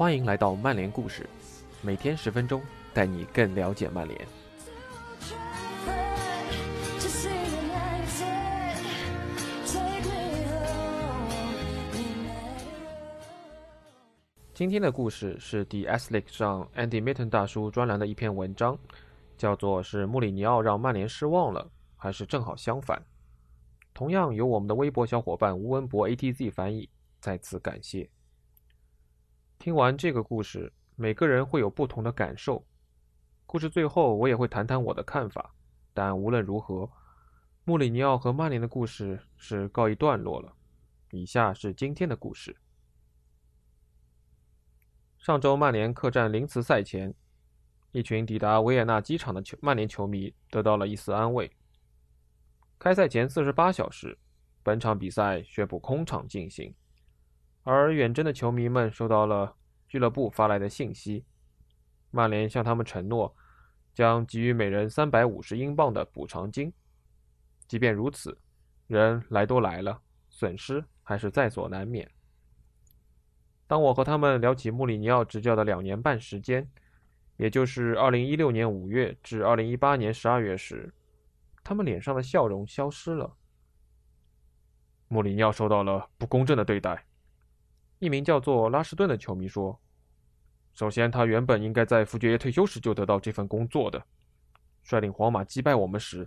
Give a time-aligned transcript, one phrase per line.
[0.00, 1.28] 欢迎来到曼联故事，
[1.82, 2.62] 每天十分钟，
[2.94, 4.18] 带你更了解曼联。
[14.54, 18.78] 今天的故事是 The Athletic 上 Andy Mitton 大叔专栏的一篇文章，
[19.36, 23.04] 叫做“是穆里尼奥让曼联失望了，还是正好相反？”
[23.92, 26.88] 同样由我们的微博小伙伴吴文博 ATZ 翻译，
[27.20, 28.08] 再次感谢。
[29.60, 32.64] 听完这个故事，每个人会有不同的感受。
[33.44, 35.54] 故事最后，我也会谈谈我的看法。
[35.92, 36.90] 但无论如何，
[37.64, 40.56] 穆里尼奥和曼联的故事是告一段落了。
[41.10, 42.56] 以下是今天的故事。
[45.18, 47.12] 上周曼联客战林茨赛前，
[47.92, 51.50] 一群抵达维也纳机场的球曼联球迷得到了一丝安慰。
[52.78, 54.16] 开赛前四十八小时，
[54.62, 56.74] 本场比赛宣布空场进行。
[57.62, 59.54] 而远征的球迷们收到了
[59.86, 61.24] 俱乐部发来的信息，
[62.10, 63.34] 曼联向他们承诺
[63.92, 66.72] 将给予每人三百五十英镑的补偿金。
[67.66, 68.36] 即便如此，
[68.86, 72.10] 人来都来了，损失还是在所难免。
[73.66, 76.68] 当我和他们聊起穆里尼奥执教的两年半时间，
[77.36, 80.92] 也就是二零一六年五月至二零一八年十二月时，
[81.62, 83.36] 他们脸上的笑容消失了。
[85.08, 87.04] 穆里尼奥受到了不公正的对待。
[88.00, 89.78] 一名叫做拉什顿的球迷说
[90.72, 94.02] ：“首先，他原本应该在福爵爷退休时就得到这份工作的。
[94.82, 96.26] 率领皇马击败我们时，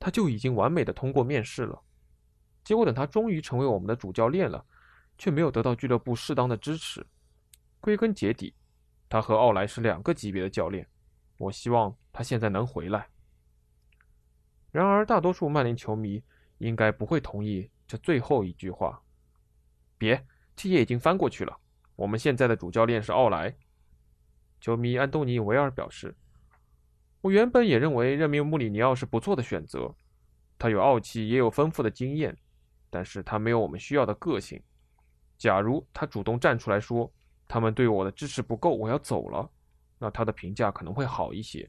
[0.00, 1.82] 他就已经完美的通过面试了。
[2.64, 4.64] 结果等他终于成为我们的主教练了，
[5.18, 7.06] 却没有得到俱乐部适当的支持。
[7.78, 8.54] 归根结底，
[9.10, 10.88] 他和奥莱是两个级别的教练。
[11.36, 13.08] 我希望他现在能回来。
[14.70, 16.24] 然而，大多数曼联球迷
[16.56, 19.02] 应该不会同意这最后一句话。
[19.98, 20.26] 别。”
[20.56, 21.58] 七页已经翻过去了。
[21.96, 23.54] 我们现在的主教练是奥莱。
[24.60, 26.14] 球迷安东尼维尔表示
[27.20, 29.92] ：“我原本也认为任命穆里尼奥是不错的选择。
[30.58, 32.36] 他有傲气，也有丰富的经验，
[32.88, 34.62] 但是他没有我们需要的个性。
[35.36, 37.12] 假如他主动站出来说
[37.48, 39.50] 他们对我的支持不够，我要走了，
[39.98, 41.68] 那他的评价可能会好一些。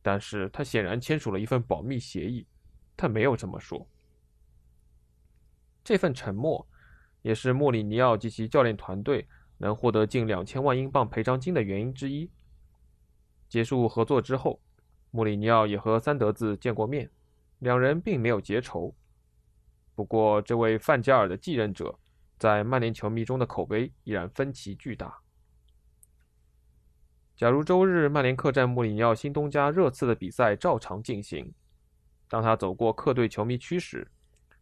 [0.00, 2.46] 但是他显然签署了一份保密协议，
[2.96, 3.86] 他没有这么说。
[5.84, 6.66] 这份沉默。”
[7.24, 9.26] 也是穆里尼奥及其教练团队
[9.56, 12.30] 能获得近两千万英镑赔偿金的原因之一。
[13.48, 14.60] 结束合作之后，
[15.10, 17.10] 穆里尼奥也和三德子见过面，
[17.60, 18.94] 两人并没有结仇。
[19.94, 21.98] 不过，这位范加尔的继任者
[22.38, 25.18] 在曼联球迷中的口碑依然分歧巨大。
[27.34, 31.50] 假如周日曼联客战穆里尼奥新东家热刺的比赛照常进行，
[32.28, 34.06] 当他走过客队球迷区时，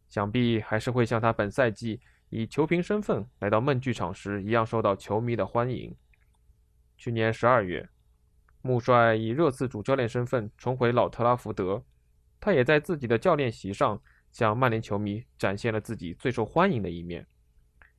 [0.09, 2.01] 想必还是会像他本赛季。
[2.35, 5.95] 以球评身份来到梦剧场时，一样受到球迷的欢迎。
[6.97, 7.87] 去年十二月，
[8.63, 11.85] 穆帅以热刺主教练身份重回老特拉福德，
[12.41, 14.01] 他也在自己的教练席上
[14.31, 17.27] 向曼联球迷展现了自己最受欢迎的一面，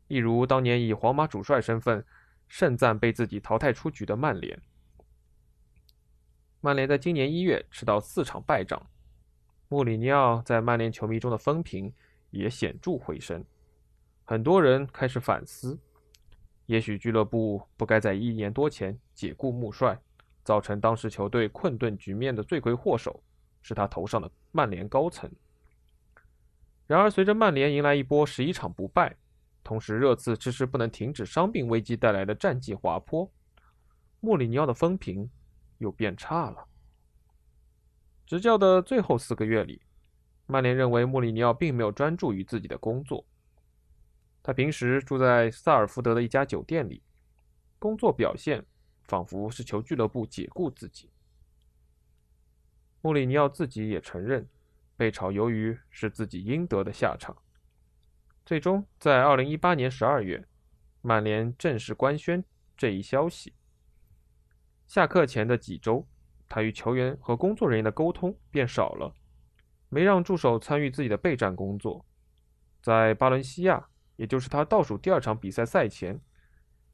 [0.07, 2.03] 一如当年以皇马主帅身份
[2.47, 4.59] 盛赞被自己淘汰出局的曼联。
[6.59, 8.87] 曼联在今年一月吃到四场败仗，
[9.69, 11.93] 穆里尼奥在曼联球迷中的风评
[12.31, 13.45] 也显著回升。
[14.25, 15.77] 很多人开始反思，
[16.65, 19.99] 也许俱乐部不该在一年多前解雇穆帅，
[20.43, 23.21] 造成当时球队困顿局面的罪魁祸首
[23.61, 25.29] 是他头上的曼联高层。
[26.87, 29.15] 然而，随着曼联迎来一波十一场不败，
[29.63, 33.29] 同时热刺迟迟不能停止伤病危机带来的战绩滑坡，
[34.21, 35.29] 穆里尼奥的风评
[35.79, 36.65] 又变差了。
[38.25, 39.81] 执教的最后四个月里，
[40.45, 43.25] 曼联认为穆里尼奥并没有专注于自己的工作。
[44.45, 47.01] 他平时住在萨尔福德的一家酒店里，
[47.79, 48.65] 工作表现
[49.03, 51.09] 仿佛是求俱乐部解雇自己。
[52.99, 54.45] 穆里尼奥自己也承认，
[54.97, 57.37] 被炒鱿鱼是自己应得的下场。
[58.45, 60.45] 最终，在2018年12月，
[61.01, 62.43] 曼联正式官宣
[62.75, 63.53] 这一消息。
[64.85, 66.05] 下课前的几周，
[66.49, 69.15] 他与球员和工作人员的沟通变少了，
[69.87, 72.05] 没让助手参与自己的备战工作。
[72.81, 73.87] 在巴伦西亚。
[74.15, 76.19] 也就是他倒数第二场比赛赛前，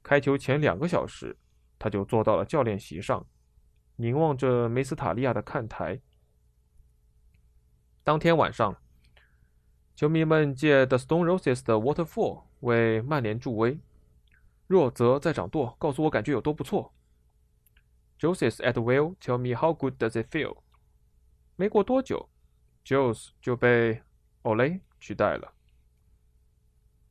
[0.02, 1.38] 开球前两个小时，
[1.78, 3.26] 他就坐到了教练席上，
[3.96, 6.02] 凝望着梅斯塔利亚的看台。
[8.04, 8.76] 当天晚上，
[9.96, 13.80] 球迷们借 The Stone Roses 的 Waterfall 为曼联助威。
[14.68, 16.94] 若泽在掌舵，告诉我感觉有多不错。
[18.20, 20.58] Joseph at will tell me how good does it feel？
[21.56, 22.30] 没过多久
[22.86, 24.02] joseph 就被
[24.44, 25.54] Ole 取代了。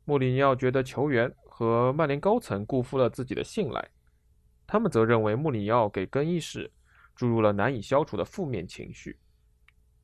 [0.09, 3.91] 穆里尼奥觉得球员和曼联高层辜负了自己的信赖，
[4.67, 6.73] 他们则认为穆里尼奥给更衣室
[7.15, 9.19] 注入了难以消除的负面情绪，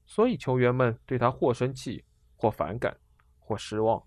[0.05, 2.05] 所以球员们对他或生气，
[2.37, 2.95] 或反感，
[3.39, 4.05] 或失望。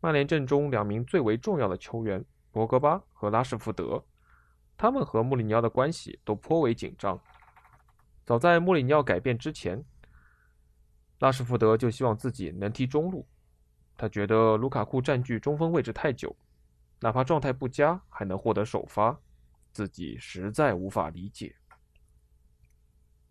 [0.00, 4.02] 曼联阵中两名最为重要的球员博格巴和拉什福德，
[4.78, 7.20] 他们和穆里尼奥的关系都颇为紧张。
[8.24, 9.84] 早在穆里尼奥改变之前，
[11.18, 13.28] 拉什福德就希望自己能踢中路。
[13.98, 16.34] 他觉得卢卡库占据中锋位置太久，
[17.00, 19.18] 哪怕状态不佳，还能获得首发，
[19.72, 21.56] 自己实在无法理解。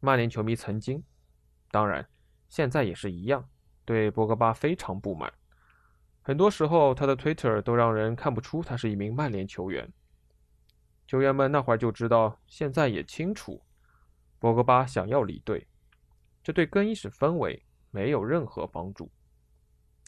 [0.01, 1.01] 曼联球迷曾经，
[1.71, 2.05] 当然
[2.49, 3.47] 现在也是一样，
[3.85, 5.33] 对博格巴非常不满。
[6.21, 9.89] 很多时候，他的 Twitter 都让人看不出他是一名曼联球员。
[11.07, 13.63] 球员们那会儿就知道，现在也清楚，
[14.37, 15.65] 博格巴想要离队，
[16.43, 19.09] 这对更衣室氛围没有任何帮助。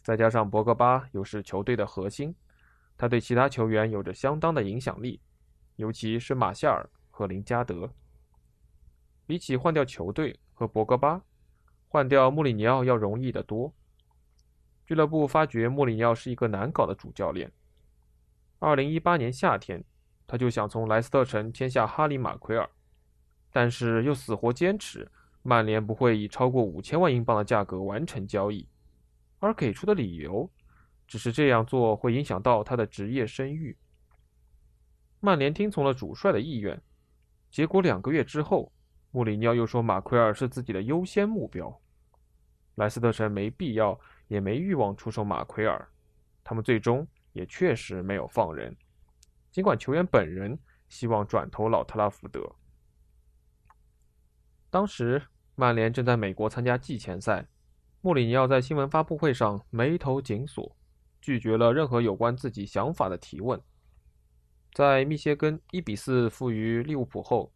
[0.09, 2.33] 再加上博格巴又是球队的核心，
[2.97, 5.21] 他对其他球员有着相当的影响力，
[5.75, 7.87] 尤其是马夏尔和林加德。
[9.27, 11.21] 比起换掉球队和博格巴，
[11.87, 13.71] 换掉穆里尼奥要容易得多。
[14.83, 17.51] 俱乐部发觉穆里尼奥是一个难搞的主教练。
[18.57, 19.83] 二零一八年夏天，
[20.25, 22.67] 他就想从莱斯特城签下哈里马奎尔，
[23.51, 25.07] 但是又死活坚持
[25.43, 28.67] 曼联不会以超过五千万英镑的价格完成交易，
[29.39, 30.49] 而给出的理由
[31.07, 33.77] 只是这样做会影响到他的职业声誉。
[35.19, 36.81] 曼联听从了主帅的意愿，
[37.49, 38.71] 结果两个月之后，
[39.11, 41.81] 穆里尼奥又说马奎尔是自己的优先目标。
[42.75, 43.99] 莱斯特城没必要。
[44.29, 45.89] 也没欲望出售马奎尔，
[46.43, 48.77] 他们最终也确实没有放人，
[49.49, 50.55] 尽管球员本人
[50.87, 52.47] 希望转投老特拉福德。
[54.69, 55.19] 当时
[55.55, 57.43] 曼联正在美国参加季前赛，
[58.01, 60.73] 穆里尼奥在新闻发布会上眉头紧锁，
[61.19, 63.59] 拒绝了任何有关自己想法的提问。
[64.73, 67.51] 在密歇根一比四负于利物浦后，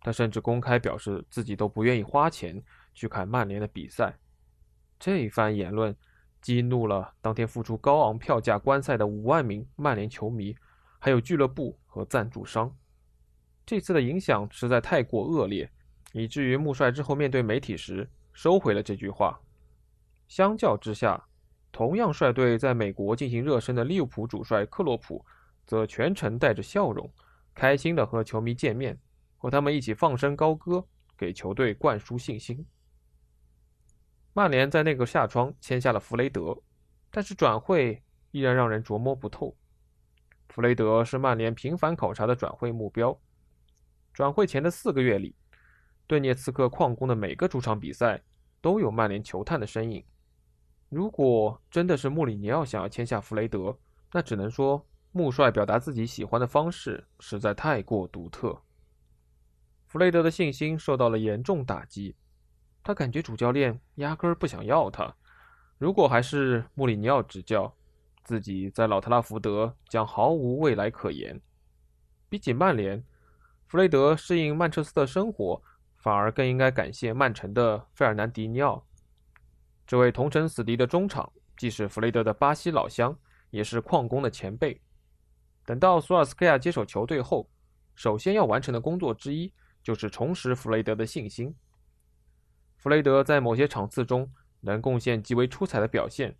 [0.00, 2.60] 他甚至公开表示自己都不愿意花钱
[2.94, 4.18] 去看曼联的比赛。
[4.98, 5.94] 这一番言论
[6.40, 10.56] 激怒了当天付出高昂票价观赛的五万名曼联球迷，
[10.98, 12.76] 还有俱乐部和赞助商。
[13.64, 15.70] 这次的影响实在太过恶劣，
[16.12, 19.40] 以至于穆帅之后面对媒体时收回了这句话。
[20.28, 21.28] 相较之下，
[21.70, 25.24] 同样率队在美国进行热身的利物浦主帅克洛普，
[25.66, 27.10] 则全程带着笑容，
[27.54, 28.98] 开心地和球迷见面，
[29.36, 30.86] 和他们一起放声高歌，
[31.16, 32.66] 给球队灌输信心。
[34.32, 36.60] 曼联在那个夏窗签下了弗雷德，
[37.10, 38.02] 但是转会
[38.32, 39.56] 依然让人琢磨不透。
[40.48, 43.18] 弗雷德是曼联频繁考察的转会目标。
[44.12, 45.34] 转会前的四个月里，
[46.06, 48.22] 顿涅茨克矿工的每个主场比赛
[48.60, 50.04] 都有曼联球探的身影。
[50.88, 53.76] 如果真的是穆里尼奥想要签下弗雷德，
[54.12, 58.62] 那只能说穆帅表达自己喜欢的方式实在太过独特。
[59.86, 62.14] 弗雷德的信心受到了严重打击。
[62.82, 65.12] 他感觉主教练压根儿不想要他。
[65.76, 67.74] 如果还是穆里尼奥执教，
[68.22, 71.40] 自己在老特拉福德将毫无未来可言。
[72.28, 73.02] 比起曼联，
[73.66, 75.60] 弗雷德适应曼彻斯特生活，
[75.96, 78.86] 反而更应该感谢曼城的费尔南迪尼奥。
[79.86, 83.16] 这位同城死敌的中场，既是弗雷德的巴西老乡，
[83.50, 84.80] 也是矿工的前辈。
[85.64, 87.48] 等到索尔斯克亚接手球队后，
[87.94, 89.52] 首先要完成的工作之一，
[89.82, 91.54] 就是重拾弗雷德的信心。
[92.76, 94.28] 弗雷德在某些场次中
[94.60, 96.36] 能贡献极为出彩的表现，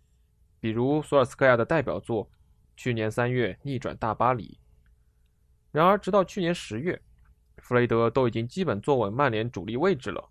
[0.59, 2.29] 比如索尔斯克亚的代表作，
[2.75, 4.59] 去年三月逆转大巴黎。
[5.71, 7.01] 然而，直到去年十月，
[7.57, 10.29] 弗雷德都已经基本坐稳曼联主力位置了，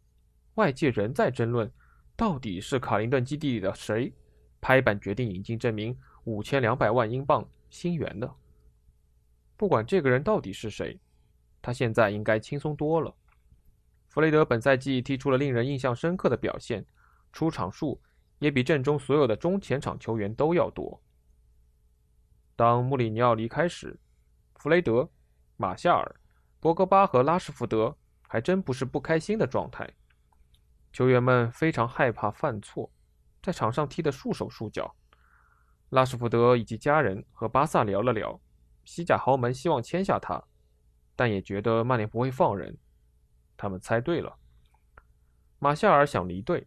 [0.54, 1.70] 外界仍在争论，
[2.16, 4.12] 到底是卡林顿基地里的谁
[4.60, 8.34] 拍板决定引进这名五千两百万英镑新援的。
[9.56, 10.98] 不管这个人到底是谁，
[11.60, 13.14] 他现在应该轻松多了。
[14.08, 16.84] 弗雷德本赛季踢出了令人印象深刻的表现，
[17.32, 18.00] 出场数
[18.38, 21.02] 也比阵中所有的中前场球员都要多。
[22.56, 23.98] 当穆里尼奥离开时，
[24.54, 25.10] 弗雷德、
[25.58, 26.16] 马夏尔、
[26.60, 27.94] 博格巴和拉什福德
[28.26, 29.86] 还真不是不开心的状态。
[30.96, 32.90] 球员们非常害怕犯错，
[33.42, 34.96] 在场上踢得束手束脚。
[35.90, 38.40] 拉什福德以及家人和巴萨聊了聊，
[38.82, 40.42] 西甲豪门希望签下他，
[41.14, 42.74] 但也觉得曼联不会放人。
[43.58, 44.38] 他们猜对了，
[45.58, 46.66] 马夏尔想离队，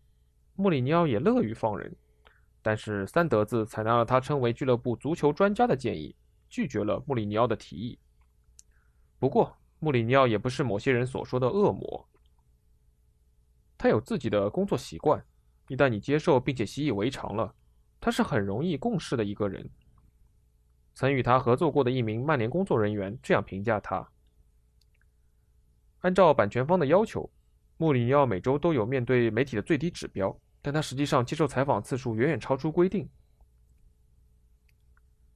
[0.54, 1.96] 穆里尼奥也乐于放人，
[2.62, 6.16] 但是三德子采纳了他称为俱乐部足球专家的建议，
[6.48, 7.98] 拒绝了穆里尼奥的提议。
[9.18, 12.08] 不过，穆里尼奥也不是某些人所说的恶魔，
[13.80, 15.24] 他有自己的工作习惯，
[15.70, 17.56] 一旦你接受并且习以为常了，
[18.02, 19.68] 他是很容易共事的一个人。
[20.94, 24.06] 曾与他合作过的一名曼联工作人员这样评价他：
[26.02, 27.32] 按照版权方的要求，
[27.78, 33.10] 穆里尼奥每周都有面对媒体的最低指标，但他实际上接受采访次数远远超出规定。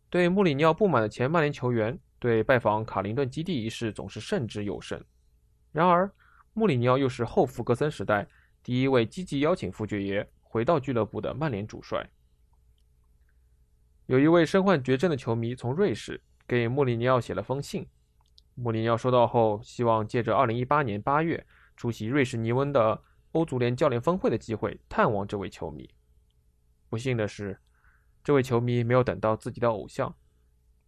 [0.09, 5.01] 对穆里尼奥不满的前曼联球员对拜访卡林顿基地一事总是慎之又慎。
[5.71, 6.11] 然而，
[6.53, 8.27] 穆里尼奥又是后弗格森时代
[8.61, 12.09] 第一位积极邀请福爵爷回到俱乐部的曼联主帅。
[14.05, 17.87] 有一位身患绝症的球迷从瑞士给穆里尼奥写了封信，
[18.55, 21.45] 穆里尼奥收到后，希望借着2018年8月
[21.75, 25.89] 出席瑞士尼温的欧足联教练峰会的机会探望这位球迷。
[26.89, 27.59] 不幸的是。
[28.25, 30.15] 这位球迷没有等到自己的偶像，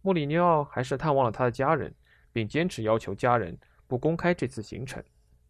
[0.00, 1.94] 穆里尼奥还是探望了他的家人，
[2.32, 5.04] 并坚持要求家人不公开这次行程。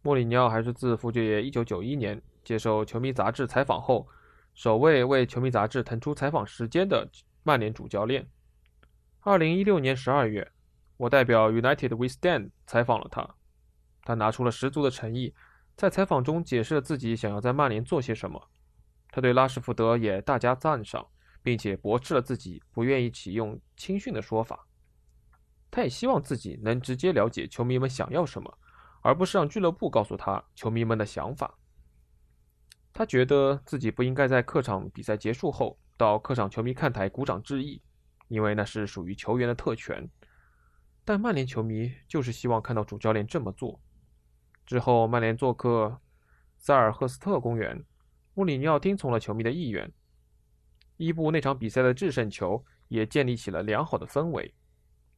[0.06, 4.06] 穆里尼奥还是自福爵爷1991年接受球迷杂志采访后，
[4.54, 7.10] 首位为球迷杂志腾出采访时间的
[7.42, 8.25] 曼联主教练。
[9.25, 10.52] 2016年12月，
[10.96, 13.34] 我代表 United We Stand 采访了他，
[14.04, 15.34] 他拿出了十足的诚意，
[15.76, 18.40] 在采访中解释了自己想要在曼联做些什么。
[19.10, 21.04] 他对拉什福德也大加赞赏。
[21.42, 24.66] 并且驳斥了自己不愿意启用青训的说法。
[25.70, 28.58] 他也希望自己能直接了解球迷们想要什么，
[29.06, 31.56] 而不是让俱乐部告诉他球迷们的想法。
[32.92, 37.80] 他觉得自己不应该在客场比赛结束后到客场球迷看台鼓掌致意，
[38.26, 40.10] 因为那是属于球员的特权。
[41.04, 43.80] 但曼联球迷就是希望看到主教练这么做。
[44.64, 46.00] 之后，曼联做客
[46.58, 47.84] 塞尔赫斯特公园，
[48.34, 49.92] 穆里尼奥听从了球迷的意愿。
[50.96, 54.52] 伊布那场比赛的制胜球也建立起了良好的氛围。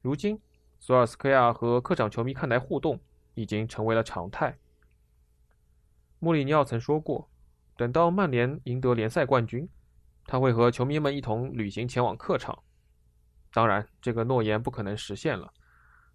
[0.03, 0.39] 如今，
[0.79, 3.01] 索尔斯克亚和客场球迷看台互动
[3.39, 4.59] 已经成为了常态。
[6.19, 7.31] 穆里尼奥曾说过，
[7.77, 9.69] 等到曼联赢得联赛冠军，
[10.27, 12.59] 他会和球迷们一同旅行前往客场。
[13.53, 15.53] 当然，这个诺言不可能实现了，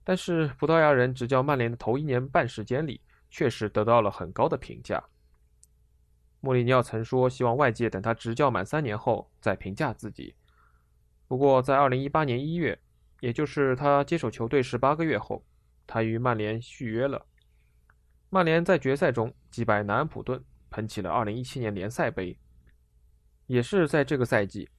[0.04, 3.00] 但是葡萄牙人执教曼联的头一年半时间里，
[3.30, 5.02] 确实得到了很高的评价。
[6.42, 10.36] 穆里尼奥曾说：“希望外界等他执教满三年后再评价自己。”
[11.30, 12.78] 不过，在2018年1月，
[13.22, 15.42] 也就是他接手球队十八个月后，
[15.86, 17.26] 他与曼联续约了。
[18.30, 22.38] 曼联在决赛中击败南安普顿，捧起了2017年联赛杯。
[23.48, 24.70] 也是在这个赛季，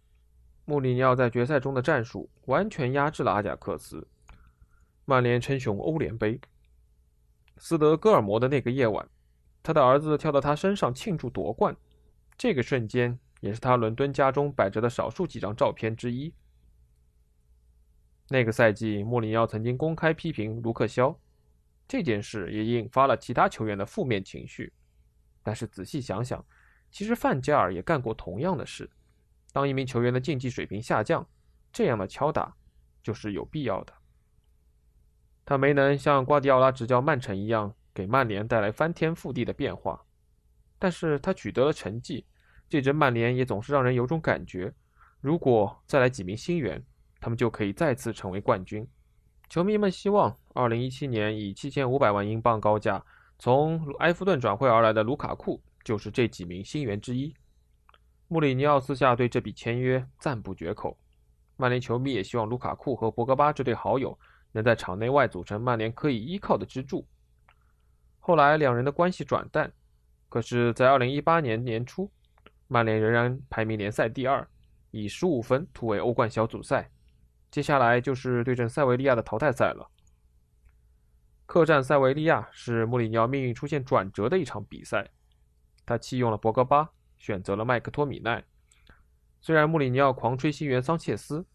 [0.65, 4.09] 穆里尼奥在决赛中的战术完全压制了阿贾克斯，
[5.05, 6.41] 曼联称雄欧联杯。
[7.59, 9.09] 斯德哥尔摩的那个夜晚。
[9.63, 11.75] 他的儿子跳到他身上庆祝夺冠，
[12.37, 16.35] 这个瞬间也是他伦敦家中摆着的少数几张照片之一。
[18.29, 21.19] 那个赛季，穆里尼奥曾经公开批评卢克肖，
[21.87, 24.73] 这件事也引发了其他球员的负面情绪。
[25.43, 26.45] 但是仔细想想，
[26.91, 28.91] 其实范加尔也干过同样的事。
[29.53, 31.29] 当一名球员的竞技水平下降，
[31.73, 32.55] 这样的敲打
[33.03, 33.93] 就是有必要的。
[35.45, 37.75] 他没能像瓜迪奥拉执教曼城一样。
[37.97, 40.05] 给曼联带来翻天覆地的变化，
[40.81, 42.27] 但是他取得了成绩。
[42.69, 44.75] 这支曼联也总是让人有种感觉，
[45.21, 46.85] 如果再来几名新援，
[47.25, 48.87] 他们就可以再次成为冠军。
[49.49, 53.03] 球迷们希望，2017年以7500万英镑高价
[53.39, 57.35] 从埃弗顿转会而来的卢卡库就是这几名新援之一。
[58.29, 60.95] 穆里尼奥私下对这笔签约赞不绝口。
[61.57, 64.19] 曼联球迷也希望卢卡库和博格巴这对好友
[64.53, 67.07] 能在场内外组成曼联可以依靠的支柱。
[68.21, 69.73] 后来两人的关系转淡，
[70.29, 72.11] 可是，在2018年年初，
[72.69, 74.47] 曼联仍然排名联赛第二，
[74.91, 76.91] 以15分突围欧冠小组赛。
[77.55, 79.89] 接下来就是对阵塞维利亚的淘汰赛了。
[81.47, 85.09] 客战塞维利亚是穆里尼奥命运出现转折的一场比赛，
[85.87, 88.43] 他弃用了博格巴，选择了麦克托米奈。
[89.41, 91.47] 虽然穆里尼奥狂吹新援桑切斯，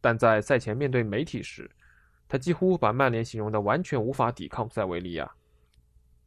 [0.00, 1.70] 但在赛前面对媒体时，
[2.26, 5.30] 他几乎把曼联形容的完全无法抵抗塞维利亚。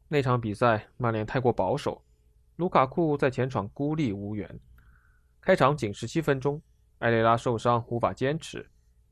[0.07, 2.01] 那场比赛，曼联太过保守，
[2.55, 4.49] 卢卡库在前场孤立无援。
[5.41, 6.61] 开场仅十七分钟，
[6.99, 8.65] 埃雷拉受伤无法坚持，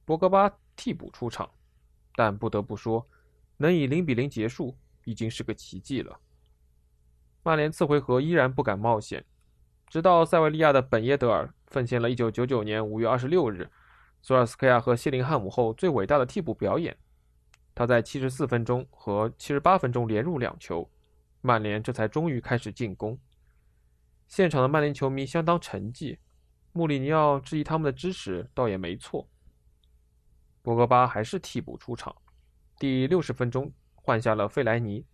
[0.08, 1.50] 博格巴替补出场。
[2.16, 3.06] 但不得不说，
[3.58, 6.18] 能以零比零结束已经是个奇迹了。
[7.44, 9.26] 曼联次回合依然不敢冒险，
[9.90, 13.70] 直到塞维利亚的本耶德尔奉献了一九九九年五月二十六日
[14.22, 16.98] 索尔斯克亚和谢林汉姆后最伟大的替补表演。
[17.76, 20.90] 他在七十四分钟和七十八分钟连入两球，
[21.42, 23.20] 曼联这才终于开始进攻。
[24.28, 26.18] 现场的曼联球迷相当沉寂，
[26.72, 29.30] 穆里尼奥质疑他们的支持倒也没错。
[30.68, 32.14] 博格巴还是替补出场，
[32.78, 35.06] 第六十分钟换下了费莱尼。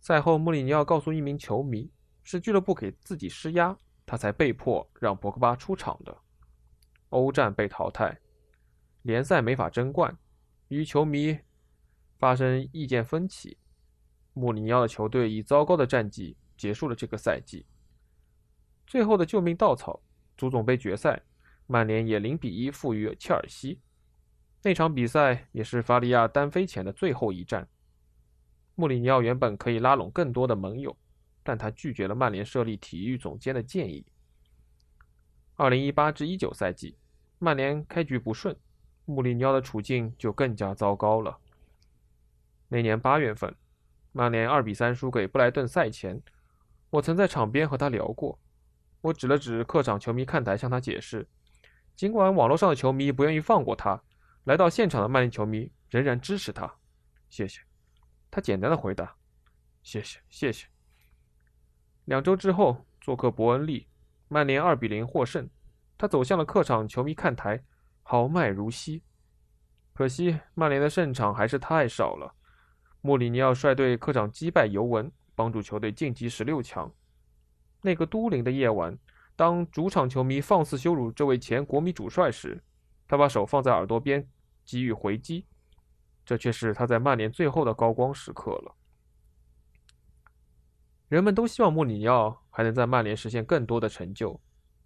[0.00, 1.88] 赛后，穆里尼奥告诉一名球迷，
[2.24, 6.18] 是俱乐部给自己施压，他才被迫让博格巴出场的。
[7.10, 8.18] 欧战被淘汰。
[9.02, 10.18] 联赛没法争冠，
[10.66, 11.38] 与球迷
[12.18, 13.56] 发生意见分歧。
[14.32, 17.64] 穆里尼奥的球队以糟糕的战绩结束了这个赛季。
[18.84, 20.02] 最后的救命稻草，
[20.36, 21.22] 足总杯决赛，
[21.68, 23.80] 曼联也零比一负于切尔西。
[24.66, 27.68] 那场比赛也是法利亚单飞前的最后一战。
[28.74, 30.96] 穆里尼奥原本可以拉拢更多的盟友，
[31.44, 34.04] 但他拒绝了曼联设立体育总监的建议。
[35.54, 36.98] 二零一八至一九赛季，
[37.38, 38.56] 曼联开局不顺，
[39.04, 41.38] 穆里尼奥的处境就更加糟糕了。
[42.66, 43.54] 那年八月份，
[44.10, 45.68] 曼联二比三输给布莱顿。
[45.68, 46.20] 赛前，
[46.90, 48.40] 我曾在场边和他聊过。
[49.02, 51.28] 我指了指客场球迷看台，向他解释：
[51.94, 54.02] 尽管网络上的球迷不愿意放过他，
[54.46, 56.72] 来到现场的曼联球迷仍然支持他。
[57.28, 57.60] 谢谢。
[58.30, 59.16] 他简单的回答
[59.82, 60.68] ：“谢谢，谢谢。”
[62.06, 63.88] 两周之后，做客伯恩利，
[64.28, 65.50] 曼联二比零获胜。
[65.98, 67.64] 他走向了客场球迷看台，
[68.04, 69.02] 豪迈如昔。
[69.92, 72.32] 可惜，曼联的胜场还是太少了。
[73.00, 76.94] 穆里尼奥率队客场击败尤文，帮助球队晋级十六强。
[77.80, 78.96] 那个都灵的夜晚，
[79.34, 82.62] 当主场球迷放肆羞辱这位前国米主帅时，
[83.08, 84.28] 他把手放在耳朵边，
[84.66, 85.46] 给予回击。
[86.24, 88.74] 这却是他在曼联最后的高光时刻了。
[91.08, 94.40] 人们都希望穆里尼奥还能在曼联实现更多的成就，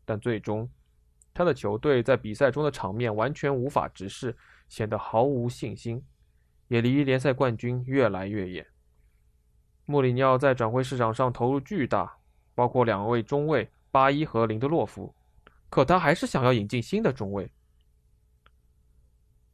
[0.04, 0.70] 但最终，
[1.32, 4.36] 他的球队在比赛中的场面完全无法直视，
[4.68, 6.04] 显得毫无信心，
[6.68, 8.66] 也离联赛冠军越来越远。
[9.86, 12.18] 穆里尼奥在转会市场上投入巨大，
[12.54, 15.14] 包括两位中卫巴伊和林德洛夫，
[15.70, 17.50] 可他还是想要引进新的中卫。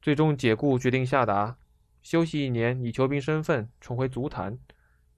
[0.07, 1.57] 最终解雇决定下达。
[2.01, 4.57] 休息一年，以球兵身份重回足坛。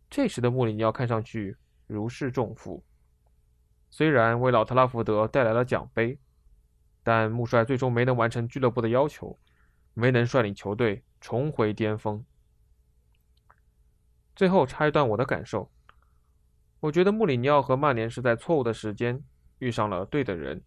[0.09, 2.83] 这时的穆里尼奥看上去如释重负。
[3.90, 6.18] 虽然为老特拉福德带来了奖杯，
[7.02, 9.38] 但穆帅最终没能完成俱乐部的要求，
[9.92, 12.25] 没能率领球队重回巅峰。
[14.34, 15.71] 最后插一段我的感受：
[16.80, 19.23] 我觉得穆里尼奥和曼联是在错误的时间
[19.58, 20.63] 遇上了对的人。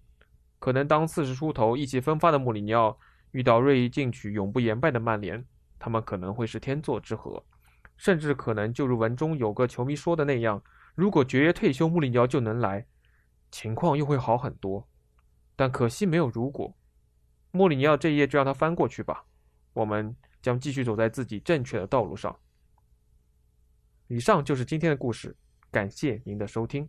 [0.59, 2.99] 可能当四十出头、意气风发的穆里尼奥
[3.31, 5.43] 遇到锐意进取、永不言败的曼联。
[5.79, 7.43] 他们可能会是天作之合，
[7.97, 10.61] 甚至可能就如文中有个球迷说的那样，
[10.93, 12.85] 如果爵爷退休，穆里尼奥就能来，
[13.49, 14.87] 情况又会好很多。
[15.55, 16.71] 但可惜没有如果，
[17.51, 19.25] 穆里尼奥这一页就让他翻过去吧，
[19.73, 22.37] 我们将继续走在自己正确的道路上。
[24.07, 25.35] 以上就是今天的故事，
[25.71, 26.87] 感谢您的收听。